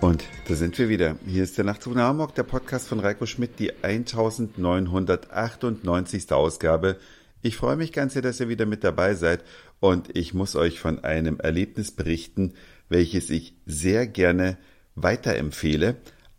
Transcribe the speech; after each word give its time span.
Und 0.00 0.24
da 0.48 0.54
sind 0.54 0.78
wir 0.78 0.88
wieder. 0.88 1.16
Hier 1.26 1.44
ist 1.44 1.58
der 1.58 1.66
Nachtzug 1.66 1.94
nach 1.94 2.08
Hamburg, 2.08 2.34
der 2.34 2.44
Podcast 2.44 2.88
von 2.88 3.00
Reiko 3.00 3.26
Schmidt, 3.26 3.58
die 3.58 3.70
1998. 3.82 6.32
Ausgabe. 6.32 6.96
Ich 7.42 7.56
freue 7.56 7.76
mich 7.76 7.92
ganz 7.92 8.14
sehr, 8.14 8.22
dass 8.22 8.40
ihr 8.40 8.48
wieder 8.48 8.64
mit 8.64 8.82
dabei 8.82 9.12
seid 9.14 9.44
und 9.78 10.16
ich 10.16 10.32
muss 10.32 10.56
euch 10.56 10.80
von 10.80 11.04
einem 11.04 11.38
Erlebnis 11.38 11.90
berichten, 11.90 12.54
welches 12.88 13.28
ich 13.28 13.54
sehr 13.66 14.06
gerne 14.06 14.56
weiterempfehle. 14.94 15.96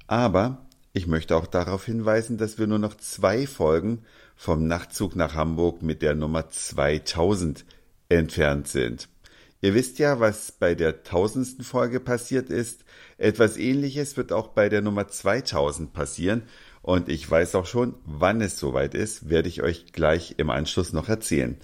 Aber 0.08 0.66
ich 0.94 1.06
möchte 1.06 1.36
auch 1.36 1.46
darauf 1.46 1.86
hinweisen, 1.86 2.40
dass 2.40 2.58
wir 2.58 2.66
nur 2.66 2.80
noch 2.80 2.96
zwei 2.96 3.46
Folgen 3.46 4.00
vom 4.36 4.66
Nachtzug 4.66 5.16
nach 5.16 5.36
Hamburg 5.36 5.84
mit 5.84 6.02
der 6.02 6.16
Nummer 6.16 6.50
2000 6.50 7.64
entfernt 8.10 8.68
sind. 8.68 9.08
Ihr 9.64 9.76
wisst 9.76 10.00
ja, 10.00 10.20
was 10.20 10.52
bei 10.52 10.74
der 10.74 11.04
tausendsten 11.04 11.64
Folge 11.64 12.00
passiert 12.00 12.50
ist. 12.50 12.84
Etwas 13.20 13.58
ähnliches 13.58 14.18
wird 14.18 14.32
auch 14.32 14.48
bei 14.48 14.70
der 14.70 14.82
Nummer 14.82 15.08
2000 15.08 15.94
passieren. 15.94 16.44
Und 16.82 17.10
ich 17.10 17.30
weiß 17.30 17.54
auch 17.54 17.68
schon, 17.68 17.94
wann 18.04 18.42
es 18.42 18.58
soweit 18.58 18.96
ist, 18.96 19.30
werde 19.30 19.50
ich 19.50 19.62
euch 19.62 19.94
gleich 19.94 20.36
im 20.38 20.50
Anschluss 20.50 20.94
noch 20.94 21.10
erzählen. 21.10 21.58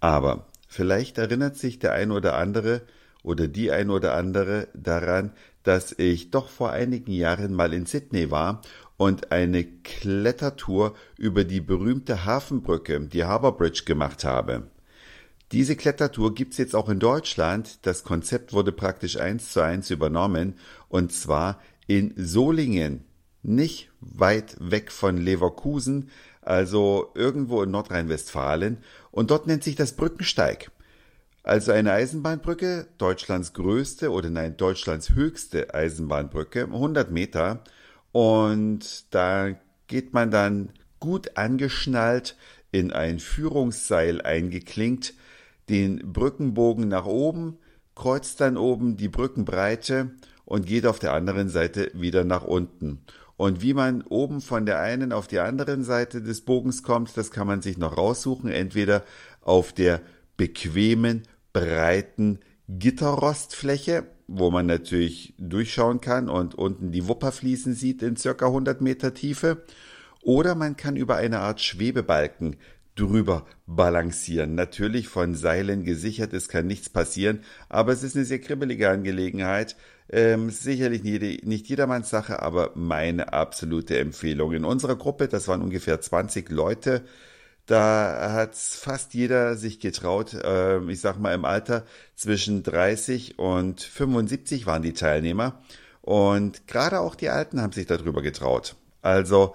Aber 0.00 0.46
vielleicht 0.68 1.16
erinnert 1.16 1.56
sich 1.56 1.78
der 1.78 1.94
ein 1.94 2.10
oder 2.10 2.36
andere 2.36 2.82
oder 3.22 3.48
die 3.48 3.72
ein 3.72 3.88
oder 3.88 4.14
andere 4.14 4.68
daran, 4.74 5.32
dass 5.62 5.92
ich 5.92 6.30
doch 6.30 6.50
vor 6.50 6.70
einigen 6.70 7.12
Jahren 7.12 7.54
mal 7.54 7.72
in 7.72 7.86
Sydney 7.86 8.30
war 8.30 8.60
und 8.98 9.32
eine 9.32 9.64
Klettertour 9.64 10.94
über 11.16 11.44
die 11.44 11.60
berühmte 11.62 12.26
Hafenbrücke, 12.26 13.00
die 13.00 13.24
Harbour 13.24 13.56
Bridge 13.56 13.84
gemacht 13.86 14.24
habe. 14.24 14.70
Diese 15.52 15.76
Klettertour 15.76 16.34
gibt's 16.34 16.58
jetzt 16.58 16.74
auch 16.74 16.90
in 16.90 16.98
Deutschland. 16.98 17.86
Das 17.86 18.04
Konzept 18.04 18.52
wurde 18.52 18.70
praktisch 18.70 19.16
eins 19.16 19.52
zu 19.52 19.62
eins 19.62 19.90
übernommen 19.90 20.54
und 20.88 21.10
zwar 21.12 21.60
in 21.86 22.12
Solingen, 22.16 23.04
nicht 23.42 23.90
weit 24.00 24.56
weg 24.60 24.92
von 24.92 25.16
Leverkusen, 25.16 26.10
also 26.42 27.12
irgendwo 27.14 27.62
in 27.62 27.70
Nordrhein-Westfalen 27.70 28.78
und 29.10 29.30
dort 29.30 29.46
nennt 29.46 29.64
sich 29.64 29.74
das 29.74 29.92
Brückensteig. 29.92 30.70
Also 31.42 31.72
eine 31.72 31.92
Eisenbahnbrücke, 31.92 32.88
Deutschlands 32.98 33.54
größte 33.54 34.10
oder 34.10 34.28
nein, 34.28 34.58
Deutschlands 34.58 35.10
höchste 35.10 35.72
Eisenbahnbrücke, 35.72 36.64
100 36.64 37.10
Meter 37.10 37.64
und 38.12 39.14
da 39.14 39.54
geht 39.86 40.12
man 40.12 40.30
dann 40.30 40.74
gut 41.00 41.38
angeschnallt 41.38 42.36
in 42.70 42.92
ein 42.92 43.18
Führungsseil 43.18 44.20
eingeklinkt 44.20 45.14
den 45.68 46.12
Brückenbogen 46.12 46.88
nach 46.88 47.06
oben, 47.06 47.58
kreuzt 47.94 48.40
dann 48.40 48.56
oben 48.56 48.96
die 48.96 49.08
Brückenbreite 49.08 50.12
und 50.44 50.66
geht 50.66 50.86
auf 50.86 50.98
der 50.98 51.12
anderen 51.12 51.48
Seite 51.48 51.90
wieder 51.94 52.24
nach 52.24 52.44
unten. 52.44 53.00
Und 53.36 53.62
wie 53.62 53.74
man 53.74 54.02
oben 54.02 54.40
von 54.40 54.66
der 54.66 54.80
einen 54.80 55.12
auf 55.12 55.28
die 55.28 55.38
anderen 55.38 55.84
Seite 55.84 56.22
des 56.22 56.40
Bogens 56.40 56.82
kommt, 56.82 57.16
das 57.16 57.30
kann 57.30 57.46
man 57.46 57.62
sich 57.62 57.78
noch 57.78 57.96
raussuchen, 57.96 58.50
entweder 58.50 59.04
auf 59.42 59.72
der 59.72 60.00
bequemen, 60.36 61.22
breiten 61.52 62.40
Gitterrostfläche, 62.68 64.06
wo 64.26 64.50
man 64.50 64.66
natürlich 64.66 65.34
durchschauen 65.38 66.00
kann 66.00 66.28
und 66.28 66.54
unten 66.54 66.92
die 66.92 67.06
Wupperfliesen 67.06 67.74
sieht 67.74 68.02
in 68.02 68.16
circa 68.16 68.46
100 68.46 68.80
Meter 68.80 69.14
Tiefe, 69.14 69.62
oder 70.20 70.54
man 70.54 70.76
kann 70.76 70.96
über 70.96 71.16
eine 71.16 71.38
Art 71.38 71.60
Schwebebalken 71.60 72.56
drüber 72.98 73.46
balancieren. 73.66 74.54
Natürlich 74.54 75.08
von 75.08 75.34
Seilen 75.34 75.84
gesichert, 75.84 76.32
es 76.32 76.48
kann 76.48 76.66
nichts 76.66 76.88
passieren, 76.88 77.40
aber 77.68 77.92
es 77.92 78.02
ist 78.02 78.16
eine 78.16 78.24
sehr 78.24 78.40
kribbelige 78.40 78.90
Angelegenheit. 78.90 79.76
Ähm, 80.10 80.50
sicherlich 80.50 81.02
nicht, 81.04 81.68
jedermanns 81.68 82.08
Sache, 82.08 82.42
aber 82.42 82.72
meine 82.74 83.32
absolute 83.34 83.98
Empfehlung. 83.98 84.52
In 84.52 84.64
unserer 84.64 84.96
Gruppe, 84.96 85.28
das 85.28 85.48
waren 85.48 85.62
ungefähr 85.62 86.00
20 86.00 86.48
Leute, 86.50 87.04
da 87.66 88.32
hat 88.32 88.56
fast 88.56 89.12
jeder 89.12 89.56
sich 89.56 89.78
getraut, 89.78 90.32
äh, 90.32 90.80
ich 90.90 91.00
sag 91.02 91.18
mal 91.18 91.34
im 91.34 91.44
Alter 91.44 91.84
zwischen 92.16 92.62
30 92.62 93.38
und 93.38 93.82
75 93.82 94.64
waren 94.66 94.82
die 94.82 94.94
Teilnehmer. 94.94 95.60
Und 96.00 96.66
gerade 96.66 97.00
auch 97.00 97.14
die 97.14 97.28
Alten 97.28 97.60
haben 97.60 97.72
sich 97.72 97.86
darüber 97.86 98.22
getraut. 98.22 98.76
Also 99.02 99.54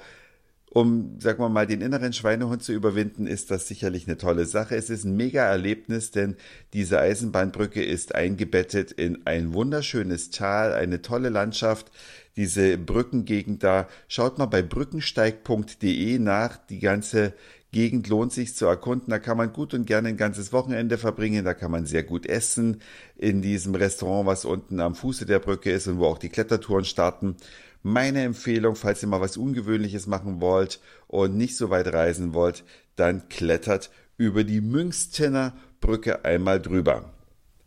um, 0.74 1.20
sagen 1.20 1.40
wir 1.40 1.50
mal, 1.50 1.68
den 1.68 1.82
inneren 1.82 2.14
Schweinehund 2.14 2.64
zu 2.64 2.74
überwinden, 2.74 3.28
ist 3.28 3.52
das 3.52 3.68
sicherlich 3.68 4.08
eine 4.08 4.18
tolle 4.18 4.46
Sache. 4.46 4.76
Es 4.76 4.90
ist 4.90 5.04
ein 5.04 5.16
mega 5.16 5.44
Erlebnis, 5.44 6.10
denn 6.10 6.36
diese 6.74 7.00
Eisenbahnbrücke 7.00 7.84
ist 7.84 8.16
eingebettet 8.16 8.92
in 8.92 9.26
ein 9.26 9.54
wunderschönes 9.54 10.32
Tal, 10.32 10.74
eine 10.74 11.04
tolle 11.04 11.30
Landschaft, 11.30 11.92
diese 12.36 12.80
Brückengegend 12.80 13.64
da. 13.64 13.88
Schaut 14.08 14.40
mal 14.40 14.48
bei 14.48 14.64
brückensteig.de 14.64 16.18
nach. 16.18 16.58
Die 16.58 16.80
ganze 16.80 17.34
Gegend 17.72 18.08
lohnt 18.08 18.34
sich 18.34 18.56
zu 18.56 18.66
erkunden. 18.66 19.12
Da 19.12 19.20
kann 19.20 19.38
man 19.38 19.54
gut 19.54 19.76
und 19.76 19.86
gerne 19.86 20.10
ein 20.10 20.18
ganzes 20.18 20.54
Wochenende 20.54 20.98
verbringen. 20.98 21.46
Da 21.46 21.54
kann 21.54 21.70
man 21.70 21.86
sehr 21.86 22.04
gut 22.04 22.26
essen 22.26 22.82
in 23.16 23.44
diesem 23.44 23.76
Restaurant, 23.76 24.26
was 24.26 24.46
unten 24.46 24.80
am 24.80 24.96
Fuße 24.96 25.28
der 25.28 25.40
Brücke 25.40 25.72
ist 25.72 25.88
und 25.88 26.00
wo 26.00 26.06
auch 26.06 26.18
die 26.18 26.30
Klettertouren 26.30 26.86
starten. 26.86 27.36
Meine 27.84 28.24
Empfehlung, 28.24 28.76
falls 28.76 29.04
ihr 29.04 29.10
mal 29.10 29.20
was 29.20 29.36
Ungewöhnliches 29.36 30.08
machen 30.08 30.40
wollt 30.40 30.80
und 31.08 31.36
nicht 31.36 31.58
so 31.58 31.70
weit 31.70 31.88
reisen 31.88 32.34
wollt, 32.34 32.64
dann 32.96 33.28
klettert 33.28 33.92
über 34.18 34.46
die 34.46 34.62
Münstener 34.62 35.54
Brücke 35.82 36.24
einmal 36.24 36.62
drüber. 36.62 37.14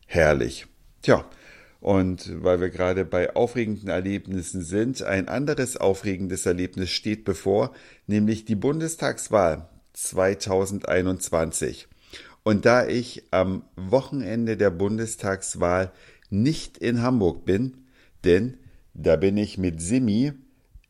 Herrlich. 0.07 0.67
Tja, 1.03 1.27
und 1.81 2.43
weil 2.43 2.61
wir 2.61 2.71
gerade 2.71 3.05
bei 3.05 3.37
aufregenden 3.37 3.91
Erlebnissen 3.91 4.63
sind, 4.63 5.03
ein 5.03 5.29
anderes 5.29 5.77
aufregendes 5.77 6.47
Erlebnis 6.47 6.91
steht 6.91 7.25
bevor, 7.25 7.75
nämlich 8.07 8.47
die 8.47 8.55
Bundestagswahl 8.55 9.69
2021. 9.93 11.89
Und 12.43 12.65
da 12.65 12.87
ich 12.87 13.25
am 13.33 13.65
Wochenende 13.77 14.57
der 14.57 14.71
Bundestagswahl 14.71 15.93
nicht 16.31 16.79
in 16.79 17.03
Hamburg 17.03 17.45
bin, 17.45 17.85
denn 18.25 18.57
da 18.99 19.17
bin 19.17 19.37
ich 19.37 19.59
mit 19.59 19.81
Simi 19.81 20.33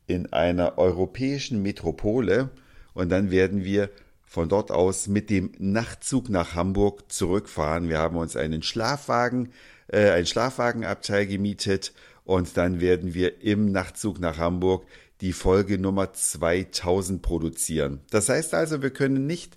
in 0.07 0.31
einer 0.31 0.77
europäischen 0.77 1.61
Metropole 1.61 2.49
und 2.93 3.09
dann 3.09 3.31
werden 3.31 3.63
wir 3.63 3.89
von 4.23 4.49
dort 4.49 4.71
aus 4.71 5.07
mit 5.07 5.29
dem 5.29 5.51
Nachtzug 5.57 6.29
nach 6.29 6.55
Hamburg 6.55 7.11
zurückfahren. 7.11 7.89
Wir 7.89 7.99
haben 7.99 8.17
uns 8.17 8.35
einen 8.35 8.61
Schlafwagen, 8.63 9.51
äh, 9.87 10.09
ein 10.11 10.25
Schlafwagenabteil 10.25 11.27
gemietet 11.27 11.93
und 12.23 12.57
dann 12.57 12.79
werden 12.79 13.13
wir 13.13 13.41
im 13.41 13.71
Nachtzug 13.71 14.19
nach 14.19 14.37
Hamburg 14.37 14.85
die 15.21 15.33
Folge 15.33 15.77
Nummer 15.77 16.13
2000 16.13 17.21
produzieren. 17.21 18.01
Das 18.09 18.29
heißt 18.29 18.53
also, 18.53 18.81
wir 18.81 18.91
können 18.91 19.25
nicht 19.25 19.55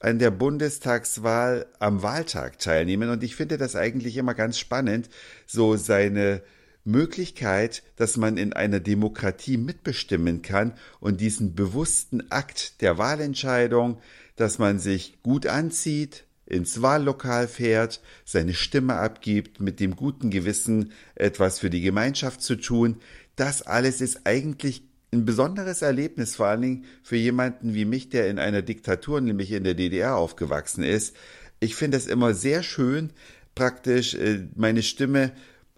an 0.00 0.18
der 0.18 0.30
Bundestagswahl 0.30 1.66
am 1.78 2.02
Wahltag 2.02 2.58
teilnehmen 2.58 3.10
und 3.10 3.22
ich 3.22 3.36
finde 3.36 3.58
das 3.58 3.76
eigentlich 3.76 4.16
immer 4.16 4.34
ganz 4.34 4.58
spannend, 4.58 5.08
so 5.46 5.76
seine 5.76 6.42
Möglichkeit, 6.86 7.82
dass 7.96 8.16
man 8.16 8.36
in 8.36 8.52
einer 8.52 8.80
Demokratie 8.80 9.56
mitbestimmen 9.56 10.42
kann 10.42 10.74
und 11.00 11.20
diesen 11.20 11.54
bewussten 11.54 12.30
Akt 12.30 12.80
der 12.80 12.98
Wahlentscheidung, 12.98 13.98
dass 14.36 14.58
man 14.58 14.78
sich 14.78 15.22
gut 15.22 15.46
anzieht, 15.46 16.24
ins 16.46 16.80
Wahllokal 16.80 17.48
fährt, 17.48 18.00
seine 18.24 18.54
Stimme 18.54 18.94
abgibt, 18.94 19.60
mit 19.60 19.80
dem 19.80 19.96
guten 19.96 20.30
Gewissen 20.30 20.92
etwas 21.16 21.58
für 21.58 21.70
die 21.70 21.80
Gemeinschaft 21.80 22.40
zu 22.40 22.56
tun, 22.56 22.96
das 23.34 23.62
alles 23.62 24.00
ist 24.00 24.20
eigentlich 24.24 24.82
ein 25.12 25.24
besonderes 25.24 25.82
Erlebnis, 25.82 26.36
vor 26.36 26.46
allen 26.46 26.62
Dingen 26.62 26.84
für 27.02 27.16
jemanden 27.16 27.74
wie 27.74 27.84
mich, 27.84 28.08
der 28.08 28.28
in 28.28 28.38
einer 28.38 28.62
Diktatur, 28.62 29.20
nämlich 29.20 29.52
in 29.52 29.64
der 29.64 29.74
DDR 29.74 30.16
aufgewachsen 30.16 30.82
ist. 30.82 31.16
Ich 31.60 31.74
finde 31.74 31.96
es 31.96 32.06
immer 32.06 32.34
sehr 32.34 32.62
schön, 32.62 33.10
praktisch 33.54 34.14
äh, 34.14 34.46
meine 34.54 34.82
Stimme 34.82 35.32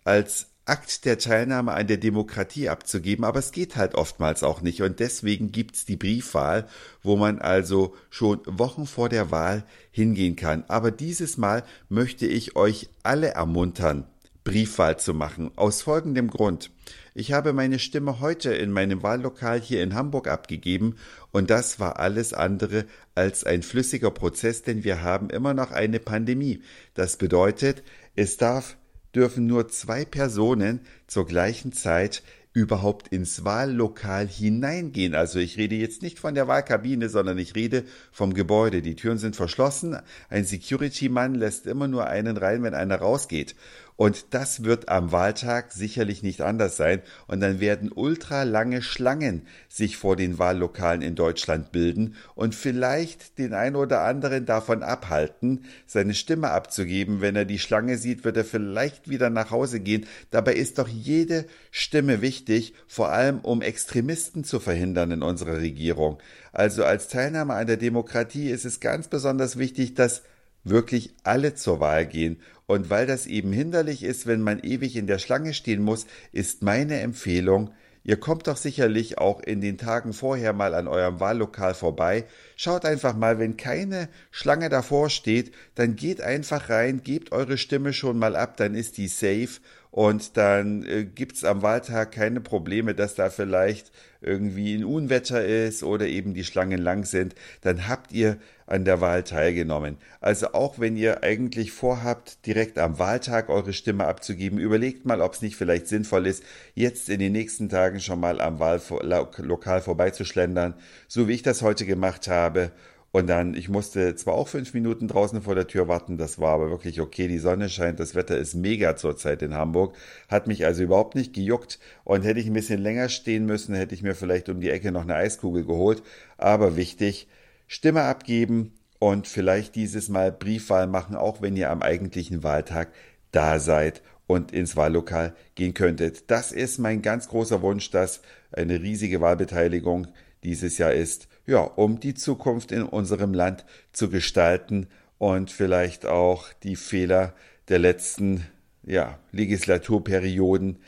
als 0.04 0.48
Akt 0.68 1.04
der 1.04 1.18
Teilnahme 1.18 1.72
an 1.72 1.86
der 1.86 1.96
Demokratie 1.96 2.68
abzugeben, 2.68 3.24
aber 3.24 3.38
es 3.38 3.52
geht 3.52 3.76
halt 3.76 3.94
oftmals 3.94 4.42
auch 4.42 4.60
nicht 4.60 4.82
und 4.82 5.00
deswegen 5.00 5.50
gibt's 5.50 5.84
die 5.84 5.96
Briefwahl, 5.96 6.68
wo 7.02 7.16
man 7.16 7.38
also 7.38 7.94
schon 8.10 8.40
Wochen 8.44 8.86
vor 8.86 9.08
der 9.08 9.30
Wahl 9.30 9.64
hingehen 9.90 10.36
kann. 10.36 10.64
Aber 10.68 10.90
dieses 10.90 11.38
Mal 11.38 11.64
möchte 11.88 12.26
ich 12.26 12.54
euch 12.56 12.90
alle 13.02 13.28
ermuntern, 13.28 14.06
Briefwahl 14.44 14.98
zu 14.98 15.14
machen, 15.14 15.50
aus 15.56 15.82
folgendem 15.82 16.28
Grund. 16.28 16.70
Ich 17.14 17.32
habe 17.32 17.52
meine 17.52 17.78
Stimme 17.78 18.20
heute 18.20 18.54
in 18.54 18.70
meinem 18.70 19.02
Wahllokal 19.02 19.60
hier 19.60 19.82
in 19.82 19.94
Hamburg 19.94 20.28
abgegeben 20.28 20.96
und 21.32 21.50
das 21.50 21.80
war 21.80 21.98
alles 21.98 22.32
andere 22.32 22.84
als 23.14 23.44
ein 23.44 23.62
flüssiger 23.62 24.10
Prozess, 24.10 24.62
denn 24.62 24.84
wir 24.84 25.02
haben 25.02 25.28
immer 25.30 25.52
noch 25.52 25.70
eine 25.72 25.98
Pandemie. 25.98 26.62
Das 26.94 27.16
bedeutet, 27.16 27.82
es 28.14 28.36
darf 28.36 28.76
dürfen 29.14 29.46
nur 29.46 29.68
zwei 29.68 30.04
Personen 30.04 30.80
zur 31.06 31.26
gleichen 31.26 31.72
Zeit 31.72 32.22
überhaupt 32.52 33.08
ins 33.08 33.44
Wahllokal 33.44 34.26
hineingehen. 34.26 35.14
Also 35.14 35.38
ich 35.38 35.58
rede 35.58 35.76
jetzt 35.76 36.02
nicht 36.02 36.18
von 36.18 36.34
der 36.34 36.48
Wahlkabine, 36.48 37.08
sondern 37.08 37.38
ich 37.38 37.54
rede 37.54 37.84
vom 38.10 38.34
Gebäude. 38.34 38.82
Die 38.82 38.96
Türen 38.96 39.18
sind 39.18 39.36
verschlossen. 39.36 39.96
Ein 40.28 40.44
Security-Mann 40.44 41.34
lässt 41.34 41.66
immer 41.66 41.86
nur 41.86 42.06
einen 42.08 42.36
rein, 42.36 42.62
wenn 42.62 42.74
einer 42.74 42.96
rausgeht. 42.96 43.54
Und 43.98 44.26
das 44.30 44.62
wird 44.62 44.88
am 44.90 45.10
Wahltag 45.10 45.72
sicherlich 45.72 46.22
nicht 46.22 46.40
anders 46.40 46.76
sein. 46.76 47.02
Und 47.26 47.40
dann 47.40 47.58
werden 47.58 47.90
ultralange 47.92 48.80
Schlangen 48.80 49.42
sich 49.68 49.96
vor 49.96 50.14
den 50.14 50.38
Wahllokalen 50.38 51.02
in 51.02 51.16
Deutschland 51.16 51.72
bilden 51.72 52.14
und 52.36 52.54
vielleicht 52.54 53.38
den 53.38 53.54
ein 53.54 53.74
oder 53.74 54.02
anderen 54.02 54.46
davon 54.46 54.84
abhalten, 54.84 55.64
seine 55.84 56.14
Stimme 56.14 56.50
abzugeben. 56.52 57.20
Wenn 57.20 57.34
er 57.34 57.44
die 57.44 57.58
Schlange 57.58 57.98
sieht, 57.98 58.22
wird 58.22 58.36
er 58.36 58.44
vielleicht 58.44 59.10
wieder 59.10 59.30
nach 59.30 59.50
Hause 59.50 59.80
gehen. 59.80 60.06
Dabei 60.30 60.52
ist 60.52 60.78
doch 60.78 60.86
jede 60.86 61.46
Stimme 61.72 62.22
wichtig, 62.22 62.74
vor 62.86 63.08
allem 63.10 63.40
um 63.40 63.62
Extremisten 63.62 64.44
zu 64.44 64.60
verhindern 64.60 65.10
in 65.10 65.22
unserer 65.22 65.56
Regierung. 65.56 66.18
Also 66.52 66.84
als 66.84 67.08
Teilnahme 67.08 67.54
an 67.54 67.66
der 67.66 67.76
Demokratie 67.76 68.48
ist 68.48 68.64
es 68.64 68.78
ganz 68.78 69.08
besonders 69.08 69.58
wichtig, 69.58 69.94
dass 69.94 70.22
wirklich 70.64 71.14
alle 71.22 71.54
zur 71.54 71.80
Wahl 71.80 72.06
gehen. 72.06 72.40
Und 72.66 72.90
weil 72.90 73.06
das 73.06 73.26
eben 73.26 73.52
hinderlich 73.52 74.02
ist, 74.02 74.26
wenn 74.26 74.42
man 74.42 74.60
ewig 74.60 74.96
in 74.96 75.06
der 75.06 75.18
Schlange 75.18 75.54
stehen 75.54 75.82
muss, 75.82 76.06
ist 76.32 76.62
meine 76.62 77.00
Empfehlung, 77.00 77.70
Ihr 78.08 78.18
kommt 78.18 78.46
doch 78.46 78.56
sicherlich 78.56 79.18
auch 79.18 79.38
in 79.40 79.60
den 79.60 79.76
Tagen 79.76 80.14
vorher 80.14 80.54
mal 80.54 80.74
an 80.74 80.88
eurem 80.88 81.20
Wahllokal 81.20 81.74
vorbei. 81.74 82.24
Schaut 82.56 82.86
einfach 82.86 83.14
mal, 83.14 83.38
wenn 83.38 83.58
keine 83.58 84.08
Schlange 84.30 84.70
davor 84.70 85.10
steht, 85.10 85.52
dann 85.74 85.94
geht 85.94 86.22
einfach 86.22 86.70
rein, 86.70 87.02
gebt 87.02 87.32
eure 87.32 87.58
Stimme 87.58 87.92
schon 87.92 88.18
mal 88.18 88.34
ab, 88.34 88.56
dann 88.56 88.74
ist 88.74 88.96
die 88.96 89.08
safe 89.08 89.60
und 89.90 90.36
dann 90.36 90.84
äh, 90.84 91.04
gibt's 91.04 91.44
am 91.44 91.62
Wahltag 91.62 92.12
keine 92.12 92.40
Probleme, 92.40 92.94
dass 92.94 93.14
da 93.14 93.30
vielleicht 93.30 93.90
irgendwie 94.20 94.74
ein 94.74 94.84
Unwetter 94.84 95.44
ist 95.44 95.82
oder 95.82 96.06
eben 96.06 96.34
die 96.34 96.44
Schlangen 96.44 96.80
lang 96.80 97.04
sind, 97.04 97.34
dann 97.62 97.88
habt 97.88 98.12
ihr 98.12 98.38
an 98.66 98.84
der 98.84 99.00
Wahl 99.00 99.22
teilgenommen. 99.22 99.96
Also 100.20 100.52
auch 100.52 100.78
wenn 100.78 100.96
ihr 100.96 101.22
eigentlich 101.22 101.72
vorhabt, 101.72 102.44
direkt 102.44 102.78
am 102.78 102.98
Wahltag 102.98 103.48
eure 103.48 103.72
Stimme 103.72 104.06
abzugeben, 104.06 104.58
überlegt 104.58 105.06
mal, 105.06 105.20
ob 105.20 105.34
es 105.34 105.42
nicht 105.42 105.56
vielleicht 105.56 105.86
sinnvoll 105.86 106.26
ist, 106.26 106.42
jetzt 106.74 107.08
in 107.08 107.20
den 107.20 107.32
nächsten 107.32 107.68
Tagen 107.68 108.00
schon 108.00 108.20
mal 108.20 108.40
am 108.40 108.58
Wahllokal 108.58 109.80
vorbeizuschlendern, 109.80 110.74
so 111.06 111.28
wie 111.28 111.34
ich 111.34 111.42
das 111.42 111.62
heute 111.62 111.86
gemacht 111.86 112.28
habe 112.28 112.72
und 113.10 113.26
dann, 113.26 113.54
ich 113.54 113.70
musste 113.70 114.14
zwar 114.16 114.34
auch 114.34 114.48
fünf 114.48 114.74
Minuten 114.74 115.08
draußen 115.08 115.40
vor 115.40 115.54
der 115.54 115.66
Tür 115.66 115.88
warten, 115.88 116.18
das 116.18 116.38
war 116.38 116.52
aber 116.52 116.70
wirklich 116.70 117.00
okay. 117.00 117.26
Die 117.26 117.38
Sonne 117.38 117.70
scheint, 117.70 118.00
das 118.00 118.14
Wetter 118.14 118.36
ist 118.36 118.54
mega 118.54 118.96
zurzeit 118.96 119.40
in 119.40 119.54
Hamburg, 119.54 119.94
hat 120.28 120.46
mich 120.46 120.66
also 120.66 120.82
überhaupt 120.82 121.14
nicht 121.14 121.32
gejuckt. 121.32 121.78
Und 122.04 122.22
hätte 122.24 122.40
ich 122.40 122.46
ein 122.46 122.52
bisschen 122.52 122.82
länger 122.82 123.08
stehen 123.08 123.46
müssen, 123.46 123.74
hätte 123.74 123.94
ich 123.94 124.02
mir 124.02 124.14
vielleicht 124.14 124.50
um 124.50 124.60
die 124.60 124.70
Ecke 124.70 124.92
noch 124.92 125.02
eine 125.02 125.14
Eiskugel 125.14 125.64
geholt. 125.64 126.02
Aber 126.36 126.76
wichtig, 126.76 127.28
Stimme 127.66 128.02
abgeben 128.02 128.74
und 128.98 129.26
vielleicht 129.26 129.74
dieses 129.74 130.10
Mal 130.10 130.30
Briefwahl 130.30 130.86
machen, 130.86 131.16
auch 131.16 131.40
wenn 131.40 131.56
ihr 131.56 131.70
am 131.70 131.80
eigentlichen 131.80 132.42
Wahltag 132.42 132.92
da 133.32 133.58
seid 133.58 134.02
und 134.26 134.52
ins 134.52 134.76
Wahllokal 134.76 135.34
gehen 135.54 135.72
könntet. 135.72 136.30
Das 136.30 136.52
ist 136.52 136.78
mein 136.78 137.00
ganz 137.00 137.28
großer 137.28 137.62
Wunsch, 137.62 137.90
dass 137.90 138.20
eine 138.52 138.82
riesige 138.82 139.22
Wahlbeteiligung 139.22 140.08
dieses 140.44 140.78
Jahr 140.78 140.92
ist, 140.92 141.28
ja, 141.48 141.60
um 141.60 141.98
die 141.98 142.12
Zukunft 142.12 142.72
in 142.72 142.82
unserem 142.82 143.32
Land 143.32 143.64
zu 143.92 144.10
gestalten 144.10 144.86
und 145.16 145.50
vielleicht 145.50 146.04
auch 146.04 146.52
die 146.62 146.76
Fehler 146.76 147.32
der 147.68 147.78
letzten 147.78 148.46
ja, 148.84 149.18
Legislaturperioden 149.32 150.78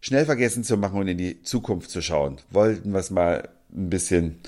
schnell 0.00 0.24
vergessen 0.24 0.64
zu 0.64 0.78
machen 0.78 0.98
und 0.98 1.08
in 1.08 1.18
die 1.18 1.42
Zukunft 1.42 1.90
zu 1.90 2.00
schauen. 2.00 2.38
Wollten 2.50 2.92
wir 2.92 2.98
es 2.98 3.10
mal 3.10 3.50
ein 3.72 3.90
bisschen 3.90 4.38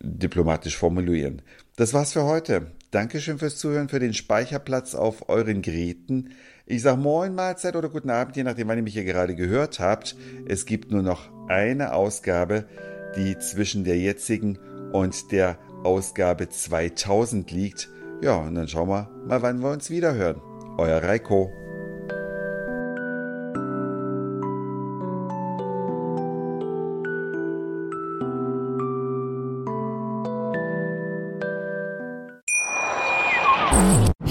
diplomatisch 0.00 0.76
formulieren. 0.76 1.42
Das 1.76 1.94
war's 1.94 2.12
für 2.12 2.24
heute. 2.24 2.72
Dankeschön 2.90 3.38
fürs 3.38 3.58
Zuhören, 3.58 3.88
für 3.88 4.00
den 4.00 4.14
Speicherplatz 4.14 4.96
auf 4.96 5.28
euren 5.28 5.62
Geräten. 5.62 6.30
Ich 6.66 6.82
sag 6.82 6.98
Moin, 6.98 7.36
Mahlzeit 7.36 7.76
oder 7.76 7.88
guten 7.88 8.10
Abend, 8.10 8.36
je 8.36 8.42
nachdem, 8.42 8.66
wann 8.66 8.78
ihr 8.78 8.82
mich 8.82 8.94
hier 8.94 9.04
gerade 9.04 9.36
gehört 9.36 9.78
habt. 9.78 10.16
Es 10.48 10.66
gibt 10.66 10.90
nur 10.90 11.02
noch 11.02 11.30
eine 11.48 11.92
Ausgabe 11.92 12.66
die 13.14 13.38
zwischen 13.38 13.84
der 13.84 13.98
jetzigen 13.98 14.58
und 14.92 15.30
der 15.32 15.58
Ausgabe 15.84 16.48
2000 16.48 17.50
liegt. 17.50 17.88
Ja, 18.22 18.36
und 18.36 18.54
dann 18.54 18.68
schauen 18.68 18.88
wir 18.88 19.08
mal, 19.26 19.42
wann 19.42 19.60
wir 19.60 19.70
uns 19.70 19.90
wieder 19.90 20.14
hören. 20.14 20.40
Euer 20.78 21.02
Reiko. 21.02 21.50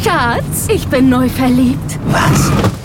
Schatz, 0.04 0.68
ich 0.70 0.88
bin 0.88 1.10
neu 1.10 1.30
verliebt. 1.30 2.00
Was? 2.08 2.85